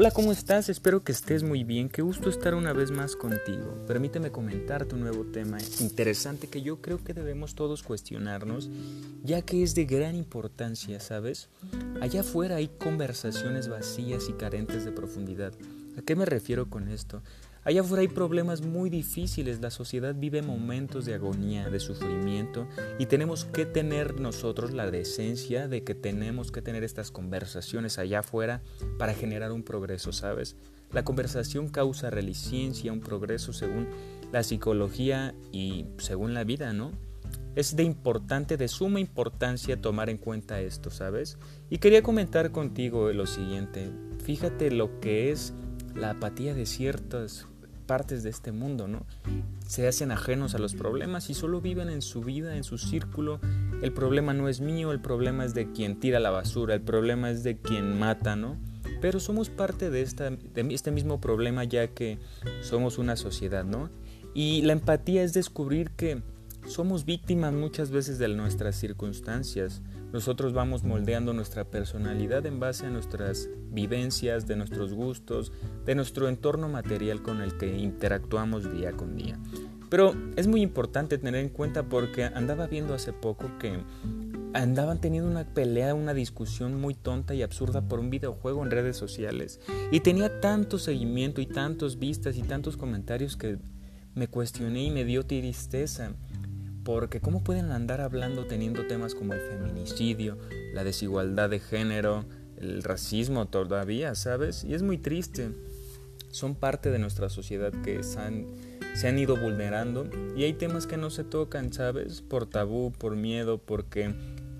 Hola, 0.00 0.12
¿cómo 0.12 0.30
estás? 0.30 0.68
Espero 0.68 1.02
que 1.02 1.10
estés 1.10 1.42
muy 1.42 1.64
bien. 1.64 1.88
Qué 1.88 2.02
gusto 2.02 2.30
estar 2.30 2.54
una 2.54 2.72
vez 2.72 2.92
más 2.92 3.16
contigo. 3.16 3.84
Permíteme 3.88 4.30
comentarte 4.30 4.94
un 4.94 5.00
nuevo 5.00 5.24
tema 5.24 5.58
interesante 5.80 6.46
que 6.46 6.62
yo 6.62 6.80
creo 6.80 7.02
que 7.02 7.14
debemos 7.14 7.56
todos 7.56 7.82
cuestionarnos, 7.82 8.70
ya 9.24 9.42
que 9.42 9.64
es 9.64 9.74
de 9.74 9.86
gran 9.86 10.14
importancia, 10.14 11.00
¿sabes? 11.00 11.48
Allá 12.00 12.20
afuera 12.20 12.54
hay 12.54 12.68
conversaciones 12.68 13.66
vacías 13.66 14.28
y 14.28 14.34
carentes 14.34 14.84
de 14.84 14.92
profundidad. 14.92 15.52
¿A 15.98 16.02
qué 16.02 16.14
me 16.14 16.26
refiero 16.26 16.70
con 16.70 16.86
esto? 16.86 17.20
Allá 17.68 17.82
afuera 17.82 18.00
hay 18.00 18.08
problemas 18.08 18.62
muy 18.62 18.88
difíciles, 18.88 19.60
la 19.60 19.70
sociedad 19.70 20.14
vive 20.14 20.40
momentos 20.40 21.04
de 21.04 21.12
agonía, 21.12 21.68
de 21.68 21.80
sufrimiento 21.80 22.66
y 22.98 23.04
tenemos 23.04 23.44
que 23.44 23.66
tener 23.66 24.18
nosotros 24.18 24.72
la 24.72 24.90
decencia 24.90 25.68
de 25.68 25.84
que 25.84 25.94
tenemos 25.94 26.50
que 26.50 26.62
tener 26.62 26.82
estas 26.82 27.10
conversaciones 27.10 27.98
allá 27.98 28.20
afuera 28.20 28.62
para 28.98 29.12
generar 29.12 29.52
un 29.52 29.64
progreso, 29.64 30.14
¿sabes? 30.14 30.56
La 30.92 31.04
conversación 31.04 31.68
causa 31.68 32.08
reliciencia, 32.08 32.90
un 32.90 33.00
progreso 33.00 33.52
según 33.52 33.86
la 34.32 34.44
psicología 34.44 35.34
y 35.52 35.84
según 35.98 36.32
la 36.32 36.44
vida, 36.44 36.72
¿no? 36.72 36.92
Es 37.54 37.76
de 37.76 37.82
importante, 37.82 38.56
de 38.56 38.68
suma 38.68 38.98
importancia 38.98 39.78
tomar 39.78 40.08
en 40.08 40.16
cuenta 40.16 40.62
esto, 40.62 40.88
¿sabes? 40.88 41.36
Y 41.68 41.76
quería 41.76 42.02
comentar 42.02 42.50
contigo 42.50 43.12
lo 43.12 43.26
siguiente. 43.26 43.92
Fíjate 44.24 44.70
lo 44.70 45.00
que 45.00 45.30
es 45.32 45.52
la 45.94 46.10
apatía 46.10 46.54
de 46.54 46.64
ciertas 46.64 47.46
partes 47.88 48.22
de 48.22 48.30
este 48.30 48.52
mundo, 48.52 48.86
¿no? 48.86 49.04
Se 49.66 49.88
hacen 49.88 50.12
ajenos 50.12 50.54
a 50.54 50.58
los 50.58 50.74
problemas 50.74 51.30
y 51.30 51.34
solo 51.34 51.60
viven 51.60 51.88
en 51.88 52.02
su 52.02 52.20
vida, 52.20 52.56
en 52.56 52.62
su 52.62 52.78
círculo. 52.78 53.40
El 53.82 53.92
problema 53.92 54.34
no 54.34 54.48
es 54.48 54.60
mío, 54.60 54.92
el 54.92 55.00
problema 55.00 55.44
es 55.44 55.54
de 55.54 55.72
quien 55.72 55.98
tira 55.98 56.20
la 56.20 56.30
basura, 56.30 56.74
el 56.74 56.82
problema 56.82 57.30
es 57.30 57.42
de 57.42 57.58
quien 57.58 57.98
mata, 57.98 58.36
¿no? 58.36 58.56
Pero 59.00 59.18
somos 59.18 59.48
parte 59.48 59.90
de, 59.90 60.02
esta, 60.02 60.30
de 60.30 60.68
este 60.70 60.90
mismo 60.90 61.20
problema 61.20 61.64
ya 61.64 61.88
que 61.88 62.18
somos 62.60 62.98
una 62.98 63.16
sociedad, 63.16 63.64
¿no? 63.64 63.90
Y 64.34 64.62
la 64.62 64.74
empatía 64.74 65.22
es 65.22 65.32
descubrir 65.32 65.90
que 65.92 66.22
somos 66.68 67.04
víctimas 67.04 67.52
muchas 67.52 67.90
veces 67.90 68.18
de 68.18 68.28
nuestras 68.28 68.76
circunstancias. 68.76 69.82
Nosotros 70.12 70.52
vamos 70.52 70.84
moldeando 70.84 71.32
nuestra 71.32 71.64
personalidad 71.64 72.44
en 72.46 72.60
base 72.60 72.86
a 72.86 72.90
nuestras 72.90 73.48
vivencias, 73.70 74.46
de 74.46 74.56
nuestros 74.56 74.92
gustos, 74.92 75.52
de 75.84 75.94
nuestro 75.94 76.28
entorno 76.28 76.68
material 76.68 77.22
con 77.22 77.40
el 77.40 77.56
que 77.56 77.78
interactuamos 77.78 78.70
día 78.72 78.92
con 78.92 79.16
día. 79.16 79.38
Pero 79.88 80.14
es 80.36 80.46
muy 80.46 80.60
importante 80.60 81.16
tener 81.16 81.36
en 81.36 81.48
cuenta 81.48 81.84
porque 81.84 82.24
andaba 82.24 82.66
viendo 82.66 82.92
hace 82.92 83.14
poco 83.14 83.50
que 83.58 83.78
andaban 84.52 85.00
teniendo 85.00 85.30
una 85.30 85.44
pelea, 85.44 85.94
una 85.94 86.12
discusión 86.12 86.78
muy 86.78 86.94
tonta 86.94 87.34
y 87.34 87.42
absurda 87.42 87.88
por 87.88 87.98
un 87.98 88.10
videojuego 88.10 88.62
en 88.62 88.70
redes 88.70 88.96
sociales. 88.96 89.60
Y 89.90 90.00
tenía 90.00 90.40
tanto 90.40 90.78
seguimiento 90.78 91.40
y 91.40 91.46
tantos 91.46 91.98
vistas 91.98 92.36
y 92.36 92.42
tantos 92.42 92.76
comentarios 92.76 93.36
que 93.36 93.58
me 94.14 94.28
cuestioné 94.28 94.84
y 94.84 94.90
me 94.90 95.04
dio 95.04 95.24
tristeza. 95.24 96.12
Porque 96.84 97.20
¿cómo 97.20 97.44
pueden 97.44 97.70
andar 97.70 98.00
hablando 98.00 98.46
teniendo 98.46 98.86
temas 98.86 99.14
como 99.14 99.34
el 99.34 99.40
feminicidio, 99.40 100.38
la 100.72 100.84
desigualdad 100.84 101.50
de 101.50 101.60
género, 101.60 102.24
el 102.56 102.82
racismo 102.82 103.46
todavía, 103.46 104.14
¿sabes? 104.14 104.64
Y 104.64 104.74
es 104.74 104.82
muy 104.82 104.98
triste. 104.98 105.50
Son 106.30 106.54
parte 106.54 106.90
de 106.90 106.98
nuestra 106.98 107.28
sociedad 107.28 107.72
que 107.82 108.02
se 108.02 108.18
han, 108.18 108.46
se 108.94 109.08
han 109.08 109.18
ido 109.18 109.36
vulnerando 109.36 110.08
y 110.36 110.44
hay 110.44 110.52
temas 110.52 110.86
que 110.86 110.96
no 110.96 111.10
se 111.10 111.24
tocan, 111.24 111.72
¿sabes? 111.72 112.22
Por 112.22 112.46
tabú, 112.46 112.92
por 112.92 113.16
miedo, 113.16 113.58
porque 113.58 114.14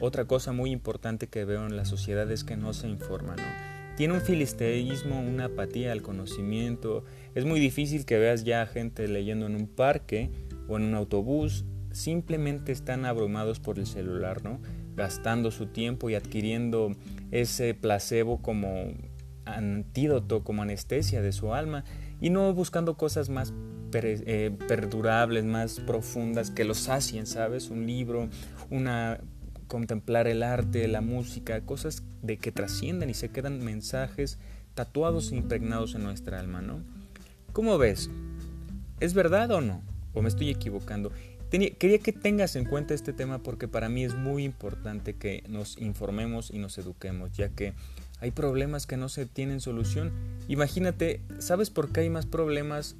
otra 0.00 0.26
cosa 0.26 0.52
muy 0.52 0.70
importante 0.70 1.28
que 1.28 1.44
veo 1.44 1.66
en 1.66 1.76
la 1.76 1.84
sociedad 1.84 2.30
es 2.30 2.44
que 2.44 2.56
no 2.56 2.72
se 2.72 2.88
informa, 2.88 3.36
¿no? 3.36 3.74
Tiene 3.96 4.14
un 4.14 4.20
filisteísmo, 4.20 5.20
una 5.20 5.46
apatía 5.46 5.92
al 5.92 6.02
conocimiento. 6.02 7.04
Es 7.36 7.44
muy 7.44 7.60
difícil 7.60 8.04
que 8.04 8.18
veas 8.18 8.42
ya 8.42 8.66
gente 8.66 9.06
leyendo 9.06 9.46
en 9.46 9.54
un 9.54 9.68
parque 9.68 10.30
o 10.66 10.76
en 10.76 10.82
un 10.82 10.94
autobús 10.94 11.64
simplemente 11.94 12.72
están 12.72 13.04
abrumados 13.04 13.60
por 13.60 13.78
el 13.78 13.86
celular, 13.86 14.42
¿no? 14.44 14.60
Gastando 14.96 15.50
su 15.50 15.66
tiempo 15.66 16.10
y 16.10 16.14
adquiriendo 16.14 16.92
ese 17.30 17.74
placebo 17.74 18.42
como 18.42 18.92
antídoto, 19.44 20.42
como 20.42 20.62
anestesia 20.62 21.22
de 21.22 21.32
su 21.32 21.54
alma 21.54 21.84
y 22.20 22.30
no 22.30 22.52
buscando 22.54 22.96
cosas 22.96 23.28
más 23.28 23.52
eh, 23.92 24.56
perdurables, 24.66 25.44
más 25.44 25.80
profundas 25.80 26.50
que 26.50 26.64
los 26.64 26.78
sacien, 26.78 27.26
¿sabes? 27.26 27.70
Un 27.70 27.86
libro, 27.86 28.28
una 28.70 29.20
contemplar 29.68 30.26
el 30.26 30.42
arte, 30.42 30.88
la 30.88 31.00
música, 31.00 31.60
cosas 31.62 32.02
de 32.22 32.38
que 32.38 32.52
trascienden 32.52 33.10
y 33.10 33.14
se 33.14 33.30
quedan 33.30 33.64
mensajes 33.64 34.38
tatuados 34.74 35.32
e 35.32 35.36
impregnados 35.36 35.94
en 35.94 36.02
nuestra 36.02 36.40
alma, 36.40 36.60
¿no? 36.60 36.82
¿Cómo 37.52 37.78
ves? 37.78 38.10
¿Es 39.00 39.14
verdad 39.14 39.50
o 39.52 39.60
no? 39.60 39.82
¿O 40.12 40.22
me 40.22 40.28
estoy 40.28 40.50
equivocando? 40.50 41.12
Quería 41.50 41.98
que 41.98 42.12
tengas 42.12 42.56
en 42.56 42.64
cuenta 42.64 42.94
este 42.94 43.12
tema 43.12 43.42
porque 43.42 43.68
para 43.68 43.88
mí 43.88 44.04
es 44.04 44.14
muy 44.14 44.44
importante 44.44 45.14
que 45.14 45.44
nos 45.48 45.78
informemos 45.78 46.50
y 46.50 46.58
nos 46.58 46.78
eduquemos, 46.78 47.32
ya 47.32 47.48
que 47.48 47.74
hay 48.20 48.30
problemas 48.30 48.86
que 48.86 48.96
no 48.96 49.08
se 49.08 49.26
tienen 49.26 49.60
solución. 49.60 50.12
Imagínate, 50.48 51.20
¿sabes 51.38 51.70
por 51.70 51.92
qué 51.92 52.00
hay 52.00 52.10
más 52.10 52.26
problemas 52.26 52.96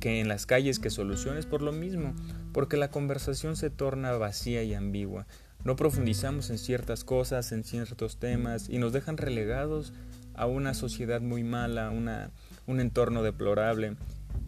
que 0.00 0.20
en 0.20 0.28
las 0.28 0.46
calles 0.46 0.78
que 0.78 0.90
soluciones? 0.90 1.46
Por 1.46 1.62
lo 1.62 1.72
mismo, 1.72 2.14
porque 2.52 2.76
la 2.76 2.90
conversación 2.90 3.56
se 3.56 3.70
torna 3.70 4.12
vacía 4.12 4.62
y 4.62 4.74
ambigua. 4.74 5.26
No 5.64 5.76
profundizamos 5.76 6.50
en 6.50 6.58
ciertas 6.58 7.04
cosas, 7.04 7.50
en 7.52 7.64
ciertos 7.64 8.18
temas 8.18 8.68
y 8.68 8.78
nos 8.78 8.92
dejan 8.92 9.16
relegados 9.16 9.92
a 10.34 10.46
una 10.46 10.74
sociedad 10.74 11.20
muy 11.20 11.42
mala, 11.42 11.90
una, 11.90 12.30
un 12.66 12.80
entorno 12.80 13.22
deplorable 13.22 13.96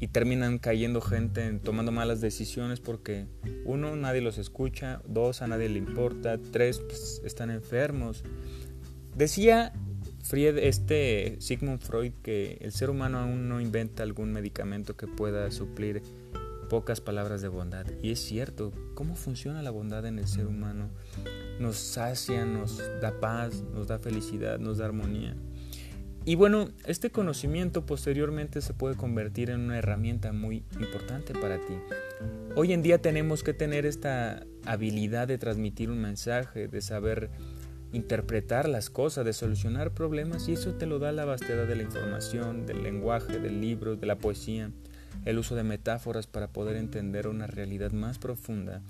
y 0.00 0.08
terminan 0.08 0.58
cayendo 0.58 1.00
gente 1.00 1.52
tomando 1.64 1.92
malas 1.92 2.20
decisiones 2.20 2.80
porque 2.80 3.26
uno 3.64 3.96
nadie 3.96 4.20
los 4.20 4.38
escucha, 4.38 5.02
dos 5.06 5.42
a 5.42 5.46
nadie 5.46 5.68
le 5.68 5.78
importa, 5.78 6.38
tres 6.52 6.80
pues, 6.80 7.20
están 7.24 7.50
enfermos. 7.50 8.24
Decía 9.16 9.72
Fried, 10.22 10.58
este 10.58 11.36
Sigmund 11.40 11.80
Freud 11.80 12.12
que 12.22 12.58
el 12.60 12.72
ser 12.72 12.90
humano 12.90 13.18
aún 13.18 13.48
no 13.48 13.60
inventa 13.60 14.02
algún 14.02 14.32
medicamento 14.32 14.96
que 14.96 15.06
pueda 15.06 15.50
suplir 15.50 16.02
pocas 16.68 17.00
palabras 17.00 17.40
de 17.42 17.48
bondad. 17.48 17.86
Y 18.02 18.12
es 18.12 18.20
cierto, 18.20 18.72
¿cómo 18.94 19.16
funciona 19.16 19.62
la 19.62 19.70
bondad 19.70 20.06
en 20.06 20.18
el 20.18 20.28
ser 20.28 20.46
humano? 20.46 20.90
Nos 21.58 21.76
sacia, 21.76 22.44
nos 22.44 22.78
da 23.00 23.18
paz, 23.20 23.62
nos 23.72 23.88
da 23.88 23.98
felicidad, 23.98 24.58
nos 24.58 24.78
da 24.78 24.84
armonía. 24.84 25.34
Y 26.24 26.34
bueno, 26.34 26.68
este 26.84 27.10
conocimiento 27.10 27.86
posteriormente 27.86 28.60
se 28.60 28.74
puede 28.74 28.96
convertir 28.96 29.50
en 29.50 29.60
una 29.60 29.78
herramienta 29.78 30.32
muy 30.32 30.62
importante 30.78 31.32
para 31.32 31.56
ti. 31.56 31.74
Hoy 32.54 32.72
en 32.72 32.82
día 32.82 33.00
tenemos 33.00 33.42
que 33.42 33.54
tener 33.54 33.86
esta 33.86 34.44
habilidad 34.66 35.28
de 35.28 35.38
transmitir 35.38 35.90
un 35.90 36.02
mensaje, 36.02 36.68
de 36.68 36.80
saber 36.82 37.30
interpretar 37.92 38.68
las 38.68 38.90
cosas, 38.90 39.24
de 39.24 39.32
solucionar 39.32 39.92
problemas 39.92 40.48
y 40.48 40.52
eso 40.52 40.74
te 40.74 40.86
lo 40.86 40.98
da 40.98 41.12
la 41.12 41.24
vastedad 41.24 41.66
de 41.66 41.76
la 41.76 41.82
información, 41.82 42.66
del 42.66 42.82
lenguaje, 42.82 43.38
del 43.38 43.60
libro, 43.60 43.96
de 43.96 44.06
la 44.06 44.18
poesía, 44.18 44.70
el 45.24 45.38
uso 45.38 45.54
de 45.54 45.64
metáforas 45.64 46.26
para 46.26 46.48
poder 46.48 46.76
entender 46.76 47.28
una 47.28 47.46
realidad 47.46 47.92
más 47.92 48.18
profunda. 48.18 48.82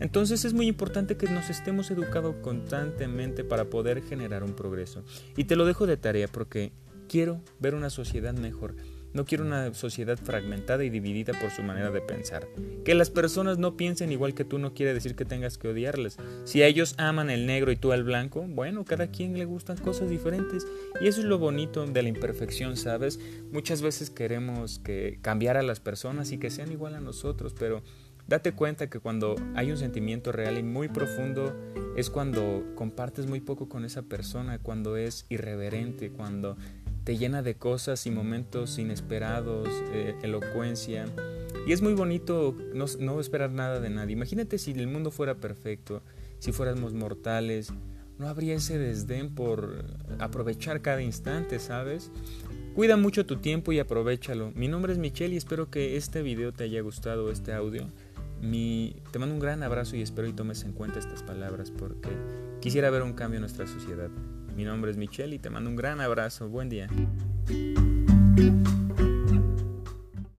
Entonces 0.00 0.44
es 0.44 0.54
muy 0.54 0.66
importante 0.66 1.16
que 1.16 1.28
nos 1.28 1.50
estemos 1.50 1.90
educados 1.90 2.36
constantemente 2.42 3.44
para 3.44 3.66
poder 3.66 4.02
generar 4.02 4.42
un 4.42 4.54
progreso. 4.54 5.04
Y 5.36 5.44
te 5.44 5.56
lo 5.56 5.66
dejo 5.66 5.86
de 5.86 5.96
tarea 5.96 6.28
porque 6.28 6.72
Quiero 7.12 7.42
ver 7.60 7.74
una 7.74 7.90
sociedad 7.90 8.32
mejor. 8.32 8.74
No 9.14 9.24
quiero 9.24 9.44
una 9.44 9.74
sociedad 9.74 10.18
fragmentada 10.18 10.84
y 10.84 10.90
dividida 10.90 11.32
por 11.38 11.50
su 11.50 11.62
manera 11.62 11.90
de 11.90 12.00
pensar. 12.00 12.48
Que 12.84 12.94
las 12.94 13.10
personas 13.10 13.58
no 13.58 13.76
piensen 13.76 14.10
igual 14.10 14.34
que 14.34 14.44
tú 14.44 14.58
no 14.58 14.72
quiere 14.74 14.94
decir 14.94 15.14
que 15.14 15.24
tengas 15.24 15.58
que 15.58 15.68
odiarles. 15.68 16.16
Si 16.44 16.62
ellos 16.62 16.94
aman 16.98 17.30
el 17.30 17.46
negro 17.46 17.72
y 17.72 17.76
tú 17.76 17.92
el 17.92 18.04
blanco, 18.04 18.46
bueno, 18.48 18.84
cada 18.84 19.08
quien 19.08 19.38
le 19.38 19.44
gustan 19.44 19.76
cosas 19.76 20.08
diferentes. 20.08 20.66
Y 21.00 21.08
eso 21.08 21.20
es 21.20 21.26
lo 21.26 21.38
bonito 21.38 21.84
de 21.84 22.02
la 22.02 22.08
imperfección, 22.08 22.76
¿sabes? 22.76 23.20
Muchas 23.52 23.82
veces 23.82 24.10
queremos 24.10 24.78
que 24.78 25.18
cambiar 25.20 25.56
a 25.56 25.62
las 25.62 25.80
personas 25.80 26.32
y 26.32 26.38
que 26.38 26.50
sean 26.50 26.72
igual 26.72 26.94
a 26.94 27.00
nosotros, 27.00 27.54
pero 27.58 27.82
date 28.26 28.52
cuenta 28.52 28.88
que 28.88 28.98
cuando 28.98 29.36
hay 29.54 29.70
un 29.70 29.76
sentimiento 29.76 30.32
real 30.32 30.58
y 30.58 30.62
muy 30.62 30.88
profundo 30.88 31.54
es 31.96 32.08
cuando 32.08 32.64
compartes 32.74 33.26
muy 33.26 33.40
poco 33.40 33.68
con 33.68 33.84
esa 33.84 34.02
persona, 34.02 34.58
cuando 34.58 34.96
es 34.96 35.26
irreverente, 35.28 36.10
cuando 36.10 36.56
te 37.04 37.16
llena 37.18 37.42
de 37.42 37.56
cosas 37.56 38.06
y 38.06 38.10
momentos 38.10 38.78
inesperados, 38.78 39.68
eh, 39.92 40.14
elocuencia. 40.22 41.06
Y 41.66 41.72
es 41.72 41.82
muy 41.82 41.94
bonito 41.94 42.56
no, 42.74 42.86
no, 42.98 43.20
esperar 43.20 43.52
nada 43.52 43.80
de 43.80 43.90
nadie. 43.90 44.12
Imagínate 44.12 44.58
si 44.58 44.72
el 44.72 44.86
mundo 44.86 45.10
fuera 45.10 45.36
perfecto, 45.36 46.02
si 46.38 46.52
fuéramos 46.52 46.94
mortales, 46.94 47.72
no 48.18 48.28
habría 48.28 48.54
ese 48.54 48.78
desdén 48.78 49.34
por 49.34 49.84
aprovechar 50.18 50.80
cada 50.80 51.02
instante, 51.02 51.58
¿sabes? 51.58 52.10
Cuida 52.74 52.96
mucho 52.96 53.26
tu 53.26 53.36
tiempo 53.36 53.72
y 53.72 53.78
aprovechalo. 53.78 54.52
Mi 54.54 54.68
nombre 54.68 54.92
es 54.92 54.98
Michelle 54.98 55.34
y 55.34 55.38
espero 55.38 55.70
que 55.70 55.96
este 55.96 56.22
video 56.22 56.52
te 56.52 56.64
haya 56.64 56.80
gustado, 56.80 57.30
este 57.30 57.52
audio. 57.52 57.86
Mi, 58.40 58.96
te 59.12 59.18
mando 59.18 59.34
un 59.34 59.40
gran 59.40 59.62
abrazo 59.62 59.96
y 59.96 60.02
espero 60.02 60.26
y 60.26 60.32
tomes 60.32 60.64
en 60.64 60.72
cuenta 60.72 60.98
estas 60.98 61.22
palabras 61.22 61.70
porque 61.70 62.10
quisiera 62.60 62.90
ver 62.90 63.02
un 63.02 63.12
cambio 63.12 63.36
en 63.36 63.42
nuestra 63.42 63.66
sociedad. 63.66 64.10
Mi 64.54 64.64
nombre 64.64 64.90
es 64.90 64.96
Michelle 64.96 65.34
y 65.34 65.38
te 65.38 65.50
mando 65.50 65.70
un 65.70 65.76
gran 65.76 66.00
abrazo. 66.00 66.48
Buen 66.48 66.68
día. 66.68 66.88